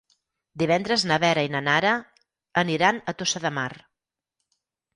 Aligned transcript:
Divendres 0.61 1.03
na 1.11 1.17
Vera 1.23 1.43
i 1.49 1.51
na 1.57 1.61
Nara 1.67 1.93
aniran 2.63 3.01
a 3.13 3.17
Tossa 3.21 3.45
de 3.47 3.55
Mar. 3.61 3.69